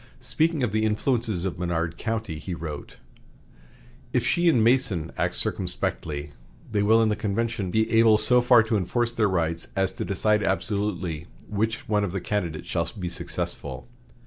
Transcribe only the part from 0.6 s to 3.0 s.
of the influences of Menard County, he wrote: